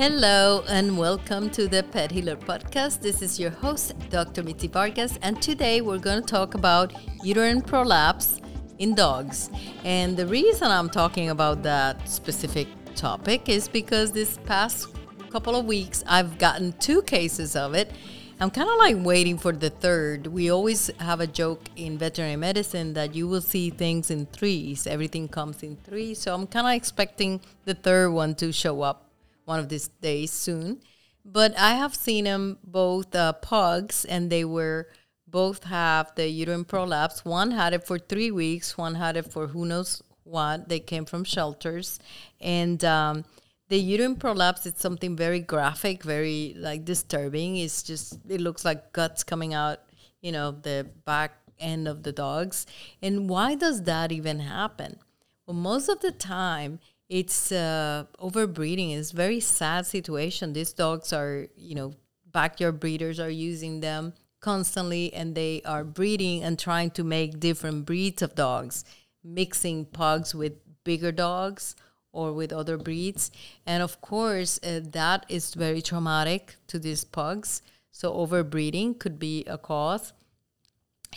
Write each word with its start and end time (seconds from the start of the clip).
Hello 0.00 0.64
and 0.66 0.96
welcome 0.96 1.50
to 1.50 1.68
the 1.68 1.82
Pet 1.82 2.10
Healer 2.10 2.34
Podcast. 2.34 3.02
This 3.02 3.20
is 3.20 3.38
your 3.38 3.50
host, 3.50 3.92
Dr. 4.08 4.42
Mitzi 4.42 4.66
Vargas, 4.66 5.18
and 5.20 5.42
today 5.42 5.82
we're 5.82 5.98
going 5.98 6.22
to 6.22 6.26
talk 6.26 6.54
about 6.54 6.94
uterine 7.22 7.60
prolapse 7.60 8.40
in 8.78 8.94
dogs. 8.94 9.50
And 9.84 10.16
the 10.16 10.26
reason 10.26 10.68
I'm 10.68 10.88
talking 10.88 11.28
about 11.28 11.62
that 11.64 12.08
specific 12.08 12.66
topic 12.96 13.50
is 13.50 13.68
because 13.68 14.10
this 14.10 14.38
past 14.46 14.88
couple 15.28 15.54
of 15.54 15.66
weeks 15.66 16.02
I've 16.06 16.38
gotten 16.38 16.72
two 16.78 17.02
cases 17.02 17.54
of 17.54 17.74
it. 17.74 17.92
I'm 18.40 18.50
kind 18.50 18.70
of 18.70 18.78
like 18.78 18.96
waiting 19.04 19.36
for 19.36 19.52
the 19.52 19.68
third. 19.68 20.28
We 20.28 20.50
always 20.50 20.90
have 21.00 21.20
a 21.20 21.26
joke 21.26 21.60
in 21.76 21.98
veterinary 21.98 22.36
medicine 22.36 22.94
that 22.94 23.14
you 23.14 23.28
will 23.28 23.42
see 23.42 23.68
things 23.68 24.10
in 24.10 24.24
threes. 24.24 24.86
Everything 24.86 25.28
comes 25.28 25.62
in 25.62 25.76
threes. 25.76 26.22
So 26.22 26.34
I'm 26.34 26.46
kind 26.46 26.66
of 26.66 26.72
expecting 26.72 27.42
the 27.66 27.74
third 27.74 28.12
one 28.12 28.34
to 28.36 28.50
show 28.50 28.80
up 28.80 29.09
one 29.50 29.58
of 29.58 29.68
these 29.68 29.88
days 30.00 30.30
soon. 30.30 30.80
But 31.24 31.58
I 31.58 31.72
have 31.82 31.94
seen 31.94 32.24
them 32.24 32.58
both 32.64 33.14
uh, 33.14 33.32
pugs, 33.34 34.04
and 34.04 34.30
they 34.30 34.44
were 34.44 34.88
both 35.26 35.64
have 35.64 36.06
the 36.14 36.28
uterine 36.28 36.64
prolapse. 36.64 37.24
One 37.24 37.50
had 37.50 37.72
it 37.74 37.84
for 37.88 37.98
three 37.98 38.30
weeks. 38.30 38.78
One 38.78 38.94
had 38.94 39.16
it 39.16 39.26
for 39.32 39.48
who 39.48 39.66
knows 39.66 40.02
what. 40.22 40.68
They 40.68 40.80
came 40.80 41.04
from 41.04 41.24
shelters, 41.24 41.98
and 42.40 42.82
um, 42.84 43.24
the 43.68 43.78
uterine 43.78 44.16
prolapse 44.16 44.66
is 44.66 44.74
something 44.76 45.16
very 45.16 45.40
graphic, 45.40 46.04
very 46.04 46.54
like 46.56 46.84
disturbing. 46.84 47.56
It's 47.56 47.82
just 47.82 48.18
it 48.28 48.40
looks 48.40 48.64
like 48.64 48.92
guts 48.92 49.24
coming 49.24 49.52
out, 49.52 49.78
you 50.22 50.32
know, 50.32 50.52
the 50.52 50.86
back 51.04 51.32
end 51.58 51.88
of 51.88 52.02
the 52.04 52.12
dogs. 52.12 52.66
And 53.02 53.28
why 53.28 53.56
does 53.56 53.82
that 53.82 54.12
even 54.12 54.38
happen? 54.40 54.98
Well, 55.44 55.56
most 55.70 55.88
of 55.88 56.00
the 56.00 56.12
time 56.12 56.78
it's 57.10 57.52
uh, 57.52 58.04
overbreeding. 58.18 58.96
Is 58.96 59.12
very 59.12 59.40
sad 59.40 59.84
situation. 59.84 60.54
These 60.54 60.72
dogs 60.72 61.12
are 61.12 61.48
you 61.56 61.74
know 61.74 61.92
backyard 62.32 62.80
breeders 62.80 63.20
are 63.20 63.30
using 63.30 63.80
them 63.80 64.14
constantly 64.40 65.12
and 65.12 65.34
they 65.34 65.60
are 65.66 65.84
breeding 65.84 66.42
and 66.42 66.58
trying 66.58 66.90
to 66.92 67.04
make 67.04 67.40
different 67.40 67.84
breeds 67.84 68.22
of 68.22 68.34
dogs 68.34 68.84
mixing 69.22 69.84
pugs 69.84 70.34
with 70.34 70.54
bigger 70.84 71.12
dogs 71.12 71.76
or 72.12 72.32
with 72.32 72.52
other 72.52 72.78
breeds. 72.78 73.30
And 73.66 73.82
of 73.82 74.00
course 74.00 74.58
uh, 74.62 74.80
that 74.92 75.26
is 75.28 75.54
very 75.54 75.82
traumatic 75.82 76.56
to 76.68 76.78
these 76.78 77.04
pugs. 77.04 77.62
So 77.90 78.12
overbreeding 78.14 78.98
could 78.98 79.18
be 79.18 79.44
a 79.44 79.58
cause. 79.58 80.12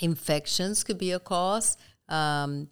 Infections 0.01 0.83
could 0.83 0.97
be 0.97 1.11
a 1.11 1.19
cause. 1.19 1.77
Um, 2.09 2.67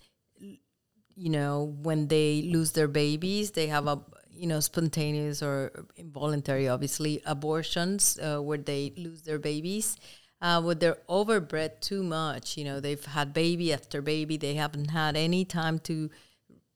you 1.22 1.30
know, 1.30 1.76
when 1.84 2.08
they 2.08 2.42
lose 2.42 2.72
their 2.72 2.88
babies, 2.88 3.52
they 3.52 3.68
have 3.68 3.86
a 3.86 4.02
you 4.32 4.48
know 4.48 4.60
spontaneous 4.60 5.44
or 5.44 5.86
involuntary, 5.96 6.68
obviously, 6.68 7.22
abortions 7.26 8.18
uh, 8.20 8.40
where 8.40 8.58
they 8.58 8.92
lose 8.98 9.22
their 9.22 9.38
babies. 9.38 9.98
Uh, 10.42 10.60
when 10.60 10.80
they're 10.80 10.98
overbred 11.08 11.80
too 11.80 12.02
much, 12.02 12.58
you 12.58 12.64
know, 12.64 12.80
they've 12.80 13.06
had 13.06 13.34
baby 13.34 13.72
after 13.72 14.02
baby, 14.02 14.36
they 14.36 14.56
haven't 14.56 14.90
had 14.90 15.16
any 15.16 15.46
time 15.46 15.78
to, 15.78 16.10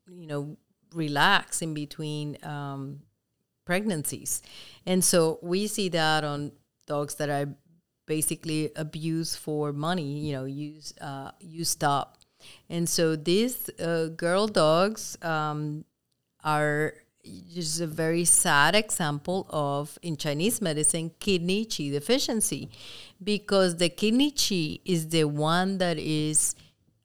you 0.08 0.28
know, 0.28 0.56
relax 0.94 1.64
in 1.64 1.74
between 1.74 2.38
um, 2.44 3.00
pregnancies, 3.66 4.44
and 4.86 5.04
so 5.04 5.40
we 5.42 5.66
see 5.66 5.90
that 5.90 6.24
on 6.24 6.52
dogs 6.86 7.16
that 7.16 7.30
are 7.30 7.50
basically 8.06 8.72
abused 8.76 9.40
for 9.40 9.74
money. 9.74 10.20
You 10.20 10.34
know, 10.34 10.46
use 10.46 10.94
uh, 11.02 11.32
used 11.40 11.84
up 11.84 12.20
and 12.70 12.88
so 12.88 13.16
these 13.16 13.70
uh, 13.80 14.08
girl 14.16 14.48
dogs 14.48 15.18
um, 15.22 15.86
are 16.44 16.94
just 17.54 17.82
a 17.82 17.88
very 17.88 18.26
sad 18.26 18.76
example 18.76 19.48
of 19.50 19.98
in 20.02 20.16
Chinese 20.16 20.62
medicine 20.62 21.12
kidney 21.20 21.66
qi 21.66 21.92
deficiency 21.92 22.70
because 23.24 23.78
the 23.78 23.90
kidney 23.90 24.32
qi 24.32 24.80
is 24.86 25.10
the 25.10 25.24
one 25.24 25.78
that 25.80 25.98
is 25.98 26.56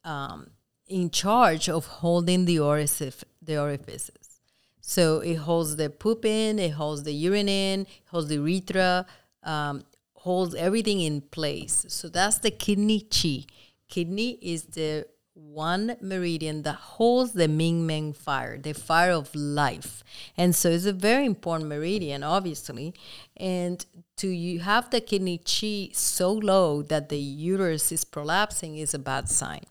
um, 0.04 0.50
in 0.86 1.10
charge 1.10 1.68
of 1.68 1.86
holding 1.86 2.44
the 2.44 2.58
orifice, 2.58 3.24
the 3.40 3.58
orifices. 3.58 4.40
So 4.80 5.20
it 5.20 5.36
holds 5.36 5.76
the 5.76 5.88
poop 5.88 6.24
in, 6.24 6.58
it 6.58 6.72
holds 6.72 7.04
the 7.04 7.12
urine 7.12 7.48
in, 7.48 7.86
holds 8.06 8.28
the 8.28 8.36
urethra, 8.36 9.06
um, 9.44 9.84
holds 10.14 10.54
everything 10.54 11.00
in 11.00 11.20
place. 11.20 11.86
So 11.88 12.08
that's 12.08 12.38
the 12.38 12.50
kidney 12.50 13.02
qi. 13.02 13.46
Kidney 13.88 14.38
is 14.42 14.64
the 14.64 15.06
one 15.52 15.96
meridian 16.00 16.62
that 16.62 16.74
holds 16.74 17.32
the 17.32 17.48
Ming 17.48 17.86
Men 17.86 18.12
fire, 18.12 18.58
the 18.58 18.72
fire 18.72 19.12
of 19.12 19.34
life. 19.34 20.04
And 20.36 20.54
so 20.54 20.70
it's 20.70 20.84
a 20.84 20.92
very 20.92 21.26
important 21.26 21.68
meridian, 21.68 22.22
obviously. 22.22 22.94
And 23.36 23.84
to 24.18 24.28
you 24.28 24.60
have 24.60 24.90
the 24.90 25.00
kidney 25.00 25.38
qi 25.38 25.94
so 25.94 26.32
low 26.32 26.82
that 26.82 27.08
the 27.08 27.18
uterus 27.18 27.90
is 27.90 28.04
prolapsing 28.04 28.78
is 28.78 28.94
a 28.94 28.98
bad 28.98 29.28
sign. 29.28 29.64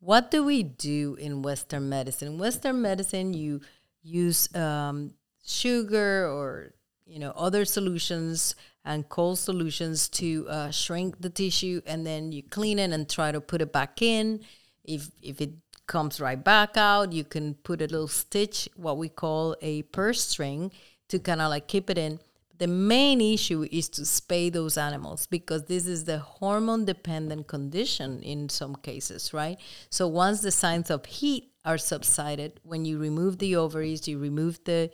What 0.00 0.30
do 0.30 0.42
we 0.42 0.62
do 0.62 1.14
in 1.14 1.42
Western 1.42 1.88
medicine? 1.88 2.28
In 2.28 2.38
Western 2.38 2.82
medicine, 2.82 3.34
you 3.34 3.60
use 4.02 4.52
um, 4.54 5.14
sugar 5.44 6.26
or 6.28 6.74
you 7.06 7.20
know 7.20 7.32
other 7.36 7.64
solutions 7.64 8.56
and 8.84 9.08
cold 9.08 9.38
solutions 9.38 10.08
to 10.08 10.48
uh, 10.48 10.70
shrink 10.72 11.20
the 11.20 11.30
tissue, 11.30 11.80
and 11.86 12.04
then 12.04 12.32
you 12.32 12.42
clean 12.42 12.80
it 12.80 12.90
and 12.90 13.08
try 13.08 13.30
to 13.30 13.40
put 13.40 13.62
it 13.62 13.72
back 13.72 14.02
in 14.02 14.40
if 14.84 15.10
if 15.22 15.40
it 15.40 15.52
comes 15.86 16.20
right 16.20 16.42
back 16.42 16.76
out, 16.76 17.12
you 17.12 17.24
can 17.24 17.54
put 17.54 17.80
a 17.80 17.86
little 17.86 18.08
stitch, 18.08 18.68
what 18.76 18.96
we 18.96 19.08
call 19.08 19.56
a 19.60 19.82
purse 19.82 20.22
string, 20.22 20.72
to 21.08 21.18
kind 21.18 21.40
of 21.40 21.50
like 21.50 21.68
keep 21.68 21.90
it 21.90 21.98
in. 21.98 22.18
The 22.58 22.68
main 22.68 23.20
issue 23.20 23.66
is 23.72 23.88
to 23.90 24.02
spay 24.02 24.52
those 24.52 24.78
animals 24.78 25.26
because 25.26 25.64
this 25.64 25.86
is 25.86 26.04
the 26.04 26.18
hormone 26.18 26.84
dependent 26.84 27.48
condition 27.48 28.22
in 28.22 28.48
some 28.48 28.76
cases, 28.76 29.34
right? 29.34 29.58
So 29.90 30.06
once 30.06 30.42
the 30.42 30.52
signs 30.52 30.88
of 30.88 31.04
heat 31.06 31.50
are 31.64 31.78
subsided, 31.78 32.60
when 32.62 32.84
you 32.84 32.98
remove 32.98 33.38
the 33.38 33.56
ovaries, 33.56 34.06
you 34.06 34.18
remove 34.18 34.60
the 34.64 34.90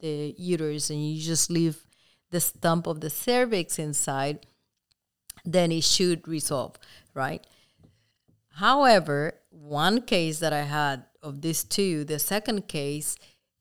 the 0.00 0.34
uterus 0.38 0.90
and 0.90 1.04
you 1.04 1.20
just 1.20 1.50
leave 1.50 1.84
the 2.30 2.40
stump 2.40 2.86
of 2.86 3.00
the 3.00 3.10
cervix 3.10 3.78
inside, 3.78 4.46
then 5.44 5.72
it 5.72 5.82
should 5.82 6.28
resolve, 6.28 6.76
right? 7.14 7.44
However, 8.58 9.34
one 9.50 10.02
case 10.02 10.40
that 10.40 10.52
I 10.52 10.62
had 10.62 11.04
of 11.22 11.42
these 11.42 11.62
two, 11.62 12.04
the 12.04 12.18
second 12.18 12.66
case, 12.66 13.14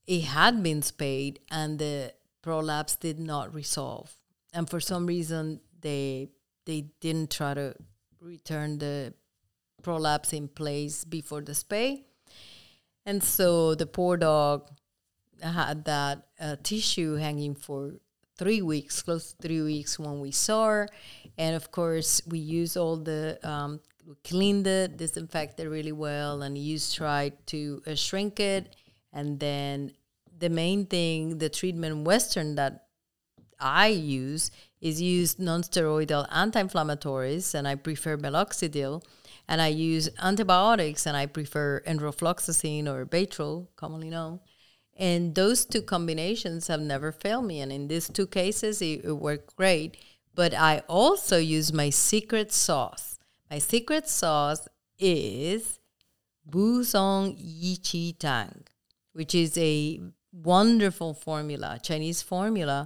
it 0.08 0.24
had 0.24 0.63
been 0.63 0.81
spayed 0.81 1.40
and 1.52 1.78
the 1.78 2.13
prolapse 2.41 2.96
did 2.96 3.19
not 3.19 3.53
resolve. 3.53 4.12
And 4.53 4.68
for 4.68 4.80
some 4.80 5.06
reason, 5.06 5.59
they 5.81 6.30
they 6.66 6.90
didn't 7.00 7.30
try 7.30 7.53
to 7.53 7.75
return 8.19 8.80
the 8.80 9.13
prolapse 9.84 10.34
in 10.34 10.47
place 10.47 11.06
before 11.06 11.41
the 11.41 11.52
spay. 11.52 12.06
And 13.06 13.22
so 13.22 13.75
the 13.75 13.86
poor 13.86 14.18
dog 14.18 14.68
had 15.41 15.86
that 15.86 16.28
uh, 16.40 16.56
tissue 16.63 17.16
hanging 17.16 17.53
for 17.53 18.00
three 18.38 18.63
weeks, 18.63 19.03
close 19.03 19.34
to 19.34 19.47
three 19.47 19.62
weeks 19.62 20.00
when 20.00 20.19
we 20.19 20.31
saw 20.31 20.66
her. 20.66 20.90
And 21.38 21.56
of 21.56 21.69
course, 21.72 22.19
we 22.25 22.40
use 22.40 22.75
all 22.75 22.97
the 22.97 23.38
um, 23.44 23.80
we 24.07 24.16
cleaned 24.23 24.66
it, 24.66 24.95
disinfected 24.95 25.66
it 25.66 25.69
really 25.69 25.91
well, 25.91 26.41
and 26.41 26.57
used 26.57 26.95
tried 26.95 27.45
to 27.47 27.81
uh, 27.85 27.94
shrink 27.94 28.40
it. 28.40 28.73
And 29.12 29.38
then 29.38 29.91
the 30.40 30.50
main 30.50 30.85
thing, 30.85 31.40
the 31.40 31.50
treatment 31.50 32.06
Western 32.06 32.56
that 32.56 32.85
I 33.59 33.88
use 33.88 34.50
is 34.79 35.01
use 35.01 35.38
non-steroidal 35.38 36.28
anti-inflammatories, 36.31 37.53
and 37.53 37.68
I 37.68 37.75
prefer 37.75 38.18
meloxicam. 38.18 39.03
And 39.50 39.62
I 39.62 39.68
use 39.68 40.09
antibiotics, 40.22 41.06
and 41.06 41.18
I 41.18 41.25
prefer 41.25 41.81
enrofloxacin 41.85 42.88
or 42.88 43.06
Baytril, 43.06 43.68
commonly 43.75 44.09
known. 44.09 44.39
And 44.95 45.36
those 45.36 45.65
two 45.65 45.81
combinations 45.81 46.68
have 46.68 46.81
never 46.81 47.12
failed 47.12 47.45
me. 47.45 47.59
And 47.59 47.74
in 47.74 47.89
these 47.89 48.07
two 48.07 48.27
cases, 48.27 48.81
it, 48.81 49.04
it 49.04 49.13
worked 49.13 49.56
great. 49.57 49.98
But 50.33 50.54
I 50.54 50.83
also 50.88 51.38
use 51.38 51.74
my 51.74 51.89
secret 51.89 52.54
sauce 52.54 53.17
my 53.49 53.59
secret 53.59 54.07
sauce 54.07 54.67
is 54.99 55.79
Bu 56.45 56.81
Zhong 56.81 57.35
Yi 57.38 57.77
Qi 57.77 58.17
Tang, 58.17 58.63
which 59.13 59.33
is 59.35 59.57
a 59.57 60.01
wonderful 60.31 61.13
formula, 61.13 61.79
Chinese 61.81 62.21
formula 62.21 62.85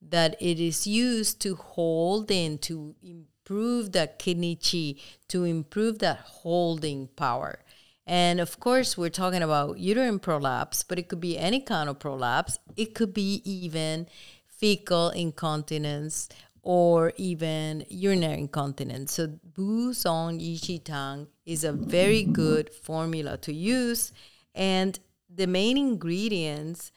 that 0.00 0.36
it 0.40 0.60
is 0.60 0.86
used 0.86 1.40
to 1.42 1.56
hold 1.56 2.30
in 2.30 2.58
to 2.58 2.94
improve 3.02 3.92
that 3.92 4.18
kidney 4.18 4.56
qi, 4.56 5.00
to 5.28 5.44
improve 5.44 5.98
that 5.98 6.18
holding 6.18 7.08
power. 7.16 7.58
And 8.06 8.40
of 8.40 8.58
course, 8.60 8.96
we're 8.96 9.10
talking 9.10 9.42
about 9.42 9.78
uterine 9.78 10.18
prolapse, 10.18 10.82
but 10.82 10.98
it 10.98 11.08
could 11.08 11.20
be 11.20 11.36
any 11.36 11.60
kind 11.60 11.88
of 11.88 11.98
prolapse. 11.98 12.58
It 12.76 12.94
could 12.94 13.12
be 13.12 13.42
even 13.44 14.06
fecal 14.46 15.10
incontinence 15.10 16.28
or 16.68 17.14
even 17.16 17.82
urinary 17.88 18.40
incontinence. 18.40 19.14
So 19.14 19.26
Bu 19.54 19.92
Zhong 19.92 20.38
Yi 20.38 20.58
Qi 20.58 20.84
Tang 20.84 21.26
is 21.46 21.64
a 21.64 21.72
very 21.72 22.24
good 22.24 22.68
formula 22.74 23.38
to 23.38 23.54
use. 23.54 24.12
And 24.54 24.98
the 25.34 25.46
main 25.46 25.78
ingredients 25.78 26.92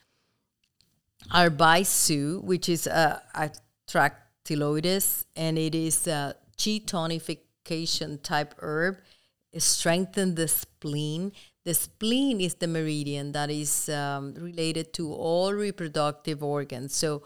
are 1.32 1.50
Bai 1.50 1.84
Zhu, 1.84 2.44
which 2.44 2.68
is 2.68 2.86
a, 2.86 3.22
a 3.34 3.50
and 5.38 5.58
it 5.58 5.74
is 5.74 6.06
a 6.06 6.36
chi 6.58 6.82
tonification 6.86 8.22
type 8.22 8.54
herb. 8.60 8.98
It 9.54 9.62
strengthens 9.62 10.36
the 10.36 10.50
spleen. 10.50 11.32
The 11.64 11.76
spleen 11.76 12.42
is 12.42 12.56
the 12.56 12.68
meridian 12.68 13.32
that 13.32 13.50
is 13.50 13.88
um, 13.88 14.34
related 14.34 14.92
to 14.96 15.14
all 15.14 15.54
reproductive 15.54 16.44
organs. 16.44 16.94
So 16.94 17.24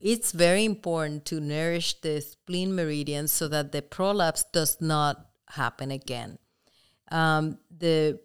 it's 0.00 0.32
very 0.32 0.64
important 0.64 1.24
to 1.26 1.40
nourish 1.40 2.00
the 2.00 2.20
spleen 2.20 2.74
meridian 2.74 3.28
so 3.28 3.48
that 3.48 3.72
the 3.72 3.82
prolapse 3.82 4.44
does 4.52 4.80
not 4.80 5.26
happen 5.50 5.90
again. 5.90 6.38
Um, 7.10 7.58
the 7.76 8.20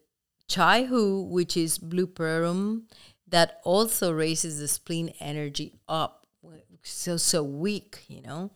chaihu, 0.48 1.28
which 1.28 1.58
is 1.58 1.80
bupleurum, 1.80 2.84
that 3.28 3.60
also 3.64 4.12
raises 4.12 4.60
the 4.60 4.68
spleen 4.68 5.14
energy 5.20 5.74
up, 5.90 6.28
so 6.84 7.18
so 7.18 7.44
weak, 7.44 8.06
you 8.08 8.22
know. 8.22 8.52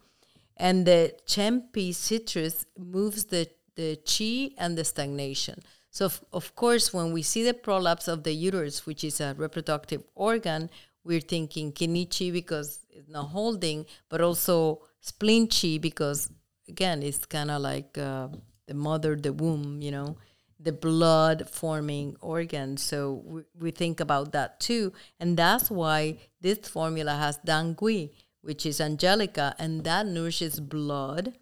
And 0.56 0.86
the 0.86 1.16
chenpi 1.26 1.94
citrus 1.96 2.66
moves 2.78 3.26
the 3.26 3.50
the 3.76 3.98
chi 4.06 4.54
and 4.58 4.78
the 4.78 4.84
stagnation. 4.84 5.64
So 5.90 6.06
of, 6.06 6.22
of 6.32 6.56
course, 6.56 6.94
when 6.94 7.12
we 7.12 7.24
see 7.24 7.44
the 7.44 7.54
prolapse 7.54 8.08
of 8.08 8.24
the 8.24 8.34
uterus, 8.34 8.86
which 8.86 9.04
is 9.04 9.20
a 9.20 9.34
reproductive 9.36 10.04
organ, 10.14 10.70
we're 11.04 11.22
thinking 11.22 11.72
kidney 11.72 12.06
chi 12.06 12.32
because 12.32 12.80
it's 12.90 13.10
not 13.10 13.28
holding, 13.28 13.86
but 14.10 14.22
also 14.22 14.82
spleen 15.00 15.48
chi 15.48 15.78
because 15.80 16.30
again, 16.68 17.02
it's 17.04 17.26
kind 17.26 17.50
of 17.52 17.62
like 17.62 17.98
uh, 17.98 18.28
the 18.68 18.74
mother, 18.74 19.16
the 19.16 19.34
womb, 19.34 19.82
you 19.82 19.92
know 19.92 20.18
the 20.60 20.72
blood 20.72 21.50
forming 21.50 22.16
organ. 22.22 22.78
So 22.78 23.22
we, 23.26 23.42
we, 23.58 23.72
think 23.72 24.00
about 24.00 24.34
that 24.34 24.60
too. 24.60 24.92
And 25.20 25.38
that's 25.38 25.72
why 25.72 26.18
this 26.42 26.60
formula 26.60 27.16
has 27.16 27.40
dangui, 27.40 28.12
which 28.42 28.66
is 28.66 28.82
angelica, 28.82 29.56
and 29.58 29.84
that 29.86 30.06
nourishes 30.06 30.60
blood. 30.60 31.38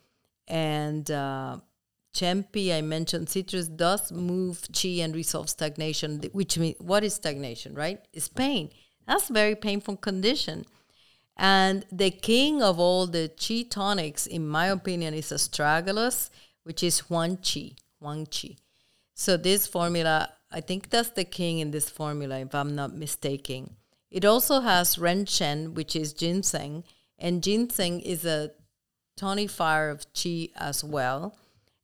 And 0.48 1.10
uh, 1.10 1.58
Chenpi, 2.16 2.76
I 2.76 2.82
mentioned 2.82 3.30
citrus 3.30 3.68
does 3.68 4.12
move 4.12 4.68
chi 4.72 5.00
and 5.02 5.16
resolve 5.16 5.50
stagnation, 5.50 6.22
which 6.32 6.58
means 6.58 6.76
what 6.80 7.04
is 7.04 7.16
stagnation, 7.16 7.74
right? 7.74 8.00
It's 8.14 8.28
pain. 8.28 8.70
That's 9.08 9.30
a 9.30 9.34
very 9.34 9.56
painful 9.56 9.98
condition. 9.98 10.66
And 11.38 11.86
the 11.92 12.12
king 12.12 12.62
of 12.62 12.80
all 12.80 13.08
the 13.08 13.30
chi 13.30 13.66
tonics, 13.70 14.26
in 14.26 14.48
my 14.48 14.68
opinion, 14.68 15.14
is 15.14 15.32
astragalus, 15.32 16.30
which 16.64 16.84
is 16.84 17.00
Huang 17.00 17.38
Chi. 17.38 17.72
Huang 18.00 18.26
Chi. 18.26 18.58
So 19.14 19.38
this 19.38 19.66
formula, 19.66 20.30
I 20.52 20.62
think 20.62 20.90
that's 20.90 21.10
the 21.10 21.24
king 21.24 21.60
in 21.60 21.72
this 21.72 21.90
formula, 21.90 22.40
if 22.40 22.54
I'm 22.54 22.76
not 22.76 22.96
mistaken. 22.96 23.76
It 24.10 24.26
also 24.26 24.62
has 24.62 24.98
Ren-Shen, 24.98 25.74
which 25.74 25.96
is 25.96 26.14
ginseng, 26.14 26.84
and 27.20 27.44
ginseng 27.44 28.00
is 28.02 28.26
a 28.26 28.52
tonifier 29.20 29.92
of 29.92 30.12
qi 30.14 30.52
as 30.56 30.84
well, 30.84 31.38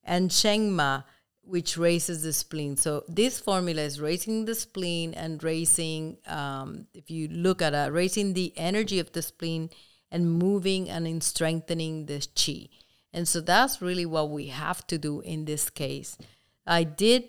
and 0.03 0.29
Shengma, 0.29 1.03
which 1.45 1.77
raises 1.77 2.23
the 2.23 2.33
spleen. 2.33 2.77
So 2.77 3.03
this 3.07 3.39
formula 3.39 3.81
is 3.81 3.99
raising 3.99 4.45
the 4.45 4.55
spleen 4.55 5.13
and 5.13 5.43
raising, 5.43 6.17
um, 6.25 6.87
if 6.93 7.11
you 7.11 7.27
look 7.27 7.61
at 7.61 7.73
it, 7.73 7.91
raising 7.91 8.33
the 8.33 8.53
energy 8.55 8.99
of 8.99 9.11
the 9.11 9.21
spleen 9.21 9.69
and 10.09 10.31
moving 10.31 10.89
and 10.89 11.05
in 11.07 11.21
strengthening 11.21 12.05
the 12.05 12.19
qi. 12.19 12.69
And 13.11 13.27
so 13.27 13.41
that's 13.41 13.81
really 13.81 14.05
what 14.05 14.29
we 14.29 14.47
have 14.47 14.87
to 14.87 14.97
do 14.97 15.19
in 15.21 15.45
this 15.45 15.69
case. 15.69 16.17
I 16.65 16.83
did 16.83 17.25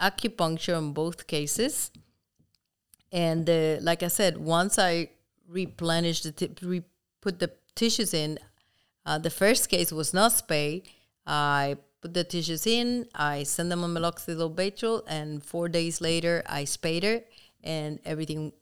acupuncture 0.00 0.78
in 0.78 0.92
both 0.92 1.26
cases. 1.26 1.90
And 3.12 3.48
uh, 3.48 3.78
like 3.80 4.02
I 4.02 4.08
said, 4.08 4.38
once 4.38 4.78
I 4.78 5.10
replenished 5.48 6.24
the 6.24 6.32
t- 6.32 6.50
re- 6.62 6.84
put 7.20 7.38
the 7.38 7.50
tissues 7.74 8.14
in, 8.14 8.38
uh, 9.04 9.18
the 9.18 9.30
first 9.30 9.68
case 9.68 9.92
was 9.92 10.14
not 10.14 10.32
spayed. 10.32 10.88
I 11.26 11.76
the 12.14 12.24
tissues 12.24 12.66
in, 12.66 13.06
I 13.14 13.42
sent 13.42 13.70
them 13.70 13.84
on 13.84 13.94
meloxicillin 13.94 15.02
and 15.06 15.42
four 15.42 15.68
days 15.68 16.00
later 16.00 16.42
I 16.46 16.64
spayed 16.64 17.04
her, 17.04 17.20
and 17.62 18.00
everything 18.04 18.52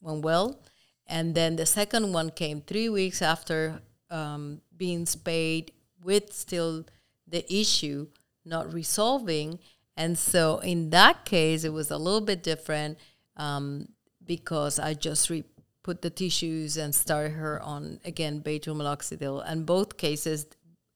went 0.00 0.22
well. 0.22 0.60
And 1.06 1.34
then 1.34 1.56
the 1.56 1.66
second 1.66 2.12
one 2.12 2.30
came 2.30 2.60
three 2.60 2.88
weeks 2.88 3.20
after 3.20 3.80
um, 4.10 4.60
being 4.76 5.06
spayed 5.06 5.72
with 6.02 6.32
still 6.32 6.84
the 7.26 7.44
issue 7.52 8.06
not 8.44 8.72
resolving. 8.72 9.58
And 9.96 10.18
so 10.18 10.58
in 10.58 10.90
that 10.90 11.24
case, 11.24 11.64
it 11.64 11.72
was 11.72 11.90
a 11.90 11.98
little 11.98 12.20
bit 12.20 12.42
different 12.42 12.98
um, 13.36 13.88
because 14.24 14.78
I 14.78 14.94
just 14.94 15.30
re- 15.30 15.44
put 15.82 16.02
the 16.02 16.10
tissues 16.10 16.76
and 16.76 16.94
started 16.94 17.32
her 17.32 17.60
on, 17.62 18.00
again, 18.04 18.42
Baytril 18.42 19.44
And 19.46 19.66
both 19.66 19.96
cases, 19.96 20.46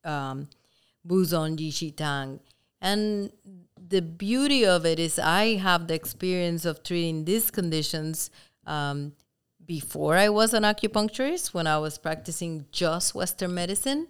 um, 0.05 0.49
Bu 1.05 1.25
Zhong 1.25 1.59
Yi 1.59 1.71
Qi 1.71 1.97
Tang. 1.97 2.41
And 2.81 3.33
the 3.77 4.03
beauty 4.03 4.65
of 4.65 4.87
it 4.87 4.99
is 4.99 5.19
I 5.19 5.57
have 5.57 5.89
the 5.89 5.95
experience 5.95 6.65
of 6.65 6.83
treating 6.83 7.25
these 7.25 7.51
conditions 7.51 8.31
um, 8.67 9.13
before 9.65 10.17
I 10.17 10.29
was 10.29 10.55
an 10.55 10.63
acupuncturist, 10.63 11.53
when 11.55 11.67
I 11.67 11.79
was 11.79 11.99
practicing 11.99 12.67
just 12.73 13.15
Western 13.15 13.55
medicine. 13.55 14.09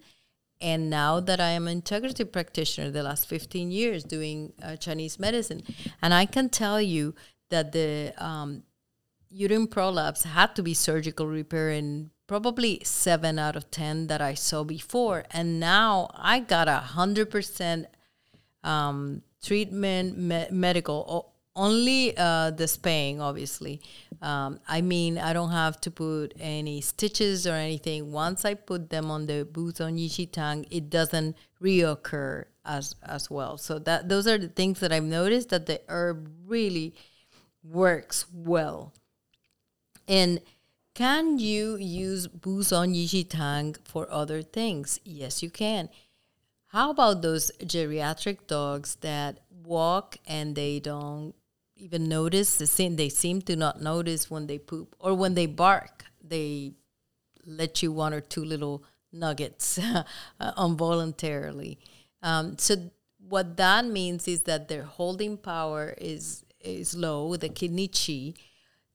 And 0.61 0.91
now 0.91 1.21
that 1.21 1.41
I 1.41 1.51
am 1.51 1.69
an 1.69 1.83
integrative 1.83 2.33
practitioner, 2.33 2.91
the 2.91 3.03
last 3.05 3.29
15 3.29 3.71
years 3.71 4.03
doing 4.03 4.53
uh, 4.63 4.77
Chinese 4.77 5.19
medicine, 5.19 5.63
and 6.03 6.13
I 6.13 6.27
can 6.27 6.49
tell 6.49 6.81
you 6.81 7.15
that 7.51 7.73
the 7.73 8.13
um, 8.19 8.65
uterine 9.31 9.69
prolapse 9.69 10.25
had 10.25 10.57
to 10.57 10.63
be 10.63 10.75
surgical 10.75 11.27
repair 11.27 11.71
in 11.71 12.11
probably 12.29 12.81
seven 12.85 13.39
out 13.39 13.57
of 13.57 13.69
10 13.73 14.07
that 14.07 14.21
I 14.21 14.35
saw 14.35 14.63
before. 14.63 15.25
And 15.33 15.59
now 15.59 16.11
I 16.15 16.39
got 16.39 16.69
a 16.69 16.85
100% 16.95 17.87
um, 18.63 19.23
treatment 19.43 20.17
me- 20.17 20.47
medical 20.51 21.35
only 21.59 22.17
uh, 22.17 22.53
the 22.53 22.69
spaying, 22.69 23.21
obviously. 23.21 23.81
Um, 24.23 24.61
I 24.69 24.81
mean, 24.81 25.19
I 25.19 25.33
don't 25.33 25.51
have 25.51 25.81
to 25.83 25.91
put 25.91 26.33
any 26.39 26.81
stitches 26.81 27.47
or 27.47 27.55
anything. 27.55 28.13
Once 28.13 28.45
I 28.45 28.55
put 28.55 28.91
them 28.91 29.11
on 29.11 29.27
the 29.27 29.45
Bu 29.45 29.73
Zhong 29.73 29.99
Yi 29.99 30.09
Qi 30.09 30.31
Tang, 30.31 30.67
it 30.71 30.89
doesn't 30.89 31.37
reoccur 31.61 32.45
as 32.65 32.95
as 33.03 33.29
well. 33.29 33.59
So 33.59 33.81
that 33.81 34.09
those 34.09 34.29
are 34.29 34.39
the 34.39 34.49
things 34.49 34.79
that 34.81 34.93
I've 34.93 35.03
noticed 35.03 35.49
that 35.49 35.67
the 35.67 35.81
herb 35.89 36.31
really 36.47 36.95
works 37.65 38.27
well. 38.33 38.95
And 40.07 40.41
can 40.99 41.39
you 41.39 41.77
use 41.77 42.27
Bu 42.27 42.61
Zhong 42.61 42.93
Yi 42.95 43.07
Qi 43.07 43.29
Tang 43.29 43.77
for 43.85 44.11
other 44.11 44.43
things? 44.43 44.99
Yes, 45.05 45.43
you 45.45 45.51
can. 45.51 45.89
How 46.67 46.91
about 46.91 47.23
those 47.23 47.53
geriatric 47.63 48.47
dogs 48.49 48.97
that 49.07 49.39
walk 49.65 50.17
and 50.27 50.57
they 50.57 50.81
don't 50.81 51.35
even 51.77 52.09
notice. 52.09 52.57
The 52.57 52.67
same, 52.67 52.97
they 52.97 53.09
seem 53.09 53.43
to 53.43 53.55
not 53.55 53.81
notice 53.81 54.31
when 54.31 54.47
they 54.47 54.59
poop 54.59 54.97
or 54.99 55.15
when 55.15 55.35
they 55.35 55.47
bark. 55.47 56.07
They 56.23 56.73
let 57.47 57.83
you 57.83 57.93
one 57.93 58.13
or 58.13 58.21
two 58.21 58.45
little 58.45 58.83
nuggets 59.13 59.79
uh, 60.41 60.53
involuntarily. 60.59 61.79
Um, 62.23 62.59
so 62.59 62.91
what 63.29 63.57
that 63.57 63.85
means 63.85 64.27
is 64.27 64.41
that 64.43 64.69
their 64.69 64.83
holding 64.83 65.37
power 65.37 65.95
is 65.99 66.45
is 66.61 66.97
low. 66.97 67.37
The 67.37 67.49
kidney 67.49 67.87
chi 67.87 68.35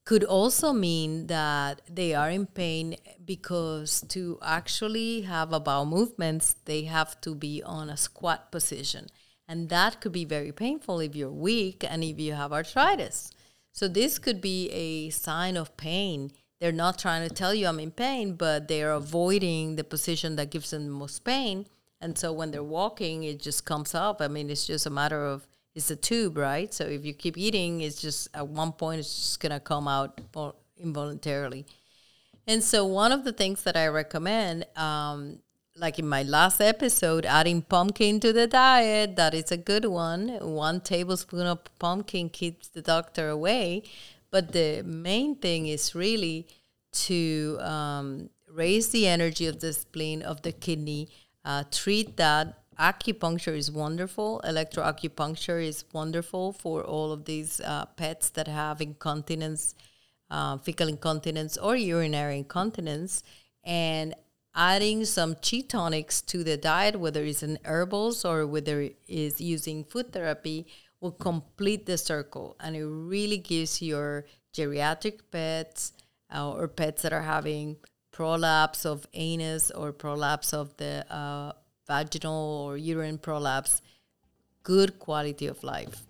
could 0.05 0.23
also 0.23 0.73
mean 0.73 1.27
that 1.27 1.81
they 1.89 2.13
are 2.13 2.29
in 2.29 2.45
pain 2.45 2.97
because 3.23 4.01
to 4.09 4.37
actually 4.41 5.21
have 5.21 5.53
a 5.53 5.59
bowel 5.59 5.85
movements, 5.85 6.55
they 6.65 6.83
have 6.83 7.19
to 7.21 7.33
be 7.33 7.63
on 7.63 7.89
a 7.89 7.97
squat 7.97 8.51
position. 8.51 9.07
And 9.47 9.69
that 9.69 10.01
could 10.01 10.11
be 10.11 10.25
very 10.25 10.51
painful 10.51 10.99
if 10.99 11.15
you're 11.15 11.31
weak 11.31 11.85
and 11.87 12.03
if 12.03 12.19
you 12.19 12.33
have 12.33 12.51
arthritis. 12.51 13.31
So 13.71 13.87
this 13.87 14.19
could 14.19 14.41
be 14.41 14.69
a 14.71 15.09
sign 15.09 15.57
of 15.57 15.75
pain. 15.77 16.31
They're 16.59 16.71
not 16.71 16.99
trying 16.99 17.27
to 17.27 17.33
tell 17.33 17.53
you 17.53 17.67
I'm 17.67 17.79
in 17.79 17.91
pain, 17.91 18.35
but 18.35 18.67
they're 18.67 18.91
avoiding 18.91 19.75
the 19.75 19.83
position 19.83 20.35
that 20.35 20.51
gives 20.51 20.71
them 20.71 20.85
the 20.85 20.91
most 20.91 21.23
pain. 21.23 21.67
And 21.99 22.17
so 22.17 22.33
when 22.33 22.51
they're 22.51 22.63
walking, 22.63 23.23
it 23.23 23.41
just 23.41 23.65
comes 23.65 23.95
up. 23.95 24.21
I 24.21 24.27
mean, 24.27 24.49
it's 24.49 24.67
just 24.67 24.85
a 24.85 24.89
matter 24.89 25.25
of 25.25 25.47
it's 25.75 25.89
a 25.91 25.95
tube, 25.95 26.37
right? 26.37 26.73
So 26.73 26.85
if 26.85 27.05
you 27.05 27.13
keep 27.13 27.37
eating, 27.37 27.81
it's 27.81 28.01
just 28.01 28.27
at 28.33 28.47
one 28.47 28.71
point 28.71 28.99
it's 28.99 29.15
just 29.15 29.39
gonna 29.39 29.59
come 29.59 29.87
out 29.87 30.21
involuntarily. 30.77 31.65
And 32.45 32.63
so 32.63 32.85
one 32.85 33.11
of 33.11 33.23
the 33.23 33.31
things 33.31 33.63
that 33.63 33.77
I 33.77 33.87
recommend 33.87 34.65
um, 34.75 35.39
like 35.75 35.97
in 35.97 36.07
my 36.07 36.23
last 36.23 36.61
episode, 36.61 37.25
adding 37.25 37.61
pumpkin 37.61 38.19
to 38.19 38.31
the 38.31 38.47
diet, 38.47 39.15
that 39.15 39.33
is 39.33 39.51
a 39.51 39.57
good 39.57 39.85
one. 39.85 40.29
One 40.39 40.81
tablespoon 40.81 41.47
of 41.47 41.59
pumpkin 41.79 42.29
keeps 42.29 42.67
the 42.67 42.81
doctor 42.81 43.29
away. 43.29 43.83
But 44.29 44.51
the 44.51 44.83
main 44.83 45.35
thing 45.35 45.67
is 45.67 45.95
really 45.95 46.47
to 46.93 47.57
um, 47.61 48.29
raise 48.51 48.89
the 48.89 49.07
energy 49.07 49.47
of 49.47 49.59
the 49.59 49.73
spleen, 49.73 50.21
of 50.21 50.41
the 50.43 50.51
kidney, 50.51 51.09
uh, 51.43 51.63
treat 51.71 52.17
that. 52.17 52.59
Acupuncture 52.79 53.55
is 53.57 53.71
wonderful. 53.71 54.41
Electroacupuncture 54.43 55.65
is 55.65 55.85
wonderful 55.93 56.53
for 56.53 56.83
all 56.83 57.11
of 57.11 57.25
these 57.25 57.61
uh, 57.61 57.85
pets 57.97 58.29
that 58.31 58.47
have 58.47 58.81
incontinence 58.81 59.75
uh, 60.33 60.57
fecal 60.57 60.87
incontinence 60.87 61.57
or 61.57 61.75
urinary 61.75 62.37
incontinence, 62.37 63.23
and 63.63 64.15
adding 64.55 65.05
some 65.05 65.35
chi 65.35 65.61
tonics 65.61 66.21
to 66.21 66.43
the 66.43 66.57
diet, 66.57 66.99
whether 66.99 67.23
it's 67.23 67.43
in 67.43 67.59
herbals 67.65 68.25
or 68.25 68.47
whether 68.47 68.81
it 68.81 68.97
is 69.07 69.39
using 69.39 69.83
food 69.83 70.11
therapy, 70.11 70.65
will 70.99 71.11
complete 71.11 71.85
the 71.85 71.97
circle, 71.97 72.55
and 72.59 72.75
it 72.75 72.85
really 72.85 73.37
gives 73.37 73.81
your 73.81 74.25
geriatric 74.55 75.19
pets 75.31 75.93
uh, 76.33 76.49
or 76.49 76.67
pets 76.67 77.03
that 77.03 77.13
are 77.13 77.21
having 77.21 77.77
prolapse 78.11 78.85
of 78.85 79.05
anus 79.13 79.69
or 79.71 79.91
prolapse 79.91 80.53
of 80.53 80.75
the 80.77 81.05
uh, 81.13 81.51
vaginal 81.93 82.65
or 82.65 82.77
uterine 82.77 83.17
prolapse 83.17 83.81
good 84.63 84.97
quality 84.99 85.47
of 85.47 85.63
life. 85.63 86.03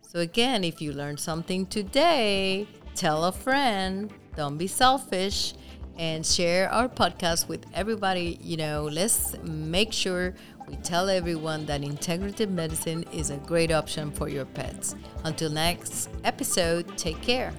So, 0.00 0.20
again, 0.20 0.64
if 0.64 0.80
you 0.80 0.92
learned 0.92 1.20
something 1.20 1.66
today, 1.66 2.66
tell 2.94 3.24
a 3.24 3.32
friend, 3.32 4.12
don't 4.36 4.58
be 4.58 4.66
selfish, 4.66 5.54
and 5.98 6.24
share 6.26 6.68
our 6.70 6.88
podcast 6.88 7.48
with 7.48 7.64
everybody. 7.74 8.38
You 8.40 8.56
know, 8.56 8.88
let's 8.90 9.36
make 9.42 9.92
sure 9.92 10.34
we 10.68 10.76
tell 10.76 11.08
everyone 11.08 11.66
that 11.66 11.82
integrative 11.82 12.50
medicine 12.50 13.04
is 13.12 13.30
a 13.30 13.36
great 13.36 13.70
option 13.70 14.10
for 14.10 14.28
your 14.28 14.46
pets. 14.46 14.94
Until 15.24 15.50
next 15.50 16.10
episode, 16.24 16.96
take 16.96 17.20
care. 17.20 17.52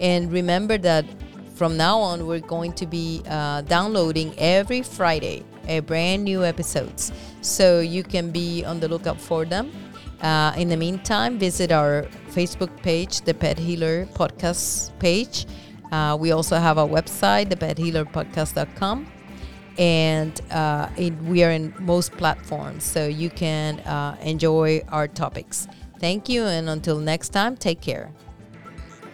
And 0.00 0.32
remember 0.32 0.76
that 0.78 1.04
from 1.56 1.76
now 1.76 1.98
on, 1.98 2.26
we're 2.26 2.40
going 2.40 2.74
to 2.74 2.86
be 2.86 3.22
uh, 3.28 3.62
downloading 3.62 4.34
every 4.38 4.82
Friday 4.82 5.42
a 5.68 5.80
brand 5.80 6.22
new 6.22 6.44
episodes. 6.44 7.12
So 7.40 7.80
you 7.80 8.02
can 8.02 8.30
be 8.30 8.64
on 8.64 8.78
the 8.78 8.88
lookout 8.88 9.20
for 9.20 9.44
them. 9.44 9.72
Uh, 10.20 10.52
in 10.56 10.68
the 10.68 10.76
meantime, 10.76 11.38
visit 11.38 11.72
our 11.72 12.02
Facebook 12.28 12.74
page, 12.82 13.22
the 13.22 13.34
Pet 13.34 13.58
Healer 13.58 14.06
Podcast 14.06 14.96
page. 14.98 15.46
Uh, 15.90 16.16
we 16.18 16.30
also 16.30 16.56
have 16.56 16.78
a 16.78 16.86
website, 16.86 17.48
thepethealerpodcast.com. 17.48 19.06
And 19.78 20.40
uh, 20.50 20.88
it, 20.96 21.14
we 21.22 21.44
are 21.44 21.50
in 21.50 21.74
most 21.78 22.12
platforms, 22.12 22.82
so 22.82 23.06
you 23.06 23.28
can 23.28 23.80
uh, 23.80 24.16
enjoy 24.22 24.82
our 24.88 25.06
topics. 25.06 25.68
Thank 26.00 26.30
you, 26.30 26.44
and 26.44 26.70
until 26.70 26.98
next 26.98 27.30
time, 27.30 27.56
take 27.56 27.82
care. 27.82 28.10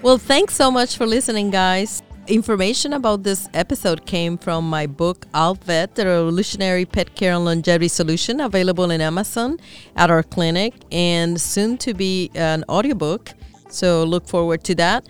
Well, 0.03 0.19
thanks 0.19 0.55
so 0.55 0.71
much 0.71 0.97
for 0.97 1.05
listening, 1.05 1.51
guys. 1.51 2.03
Information 2.29 2.93
about 2.93 3.25
this 3.25 3.49
episode 3.53 4.07
came 4.07 4.39
from 4.39 4.71
my 4.71 4.87
book, 4.87 5.27
Alvet, 5.35 5.95
the 5.95 6.07
Revolutionary 6.07 6.85
Pet 6.85 7.17
Care 7.17 7.35
and 7.35 7.45
Longevity 7.45 7.89
Solution, 7.89 8.41
available 8.41 8.93
in 8.93 9.01
Amazon 9.01 9.59
at 9.97 10.09
our 10.09 10.23
clinic 10.23 10.73
and 10.93 11.41
soon 11.41 11.77
to 11.79 11.95
be 11.95 12.31
an 12.37 12.65
audiobook. 12.69 13.31
So 13.69 14.05
look 14.05 14.29
forward 14.29 14.63
to 14.65 14.77
that. 14.77 15.05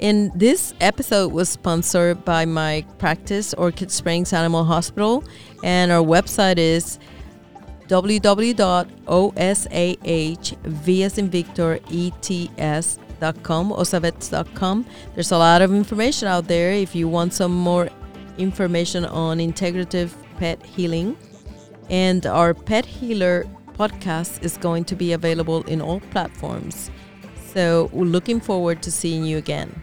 And 0.00 0.32
this 0.34 0.72
episode 0.80 1.34
was 1.34 1.50
sponsored 1.50 2.24
by 2.24 2.46
my 2.46 2.86
practice, 2.96 3.52
Orchid 3.52 3.90
Springs 3.90 4.32
Animal 4.32 4.64
Hospital, 4.64 5.22
and 5.62 5.92
our 5.92 6.02
website 6.02 6.56
is 6.56 6.98
www.osahv 7.88 9.04
osavets.com, 13.20 13.70
osavets.com. 13.70 14.86
There's 15.14 15.32
a 15.32 15.38
lot 15.38 15.62
of 15.62 15.72
information 15.72 16.28
out 16.28 16.48
there 16.48 16.72
if 16.72 16.94
you 16.94 17.08
want 17.08 17.32
some 17.34 17.52
more 17.52 17.88
information 18.38 19.04
on 19.04 19.38
integrative 19.38 20.12
pet 20.38 20.64
healing. 20.64 21.16
And 21.90 22.26
our 22.26 22.54
Pet 22.54 22.86
Healer 22.86 23.44
podcast 23.74 24.42
is 24.42 24.56
going 24.56 24.84
to 24.86 24.96
be 24.96 25.12
available 25.12 25.62
in 25.64 25.82
all 25.82 26.00
platforms. 26.10 26.90
So, 27.52 27.90
we're 27.92 28.06
looking 28.06 28.40
forward 28.40 28.82
to 28.82 28.90
seeing 28.90 29.24
you 29.24 29.36
again. 29.36 29.80